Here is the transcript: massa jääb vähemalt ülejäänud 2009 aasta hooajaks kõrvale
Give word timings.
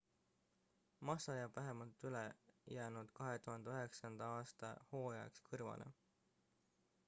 massa 1.09 1.35
jääb 1.35 1.55
vähemalt 1.59 2.03
ülejäänud 2.09 3.11
2009 3.21 4.21
aasta 4.31 4.75
hooajaks 4.95 5.45
kõrvale 5.51 5.91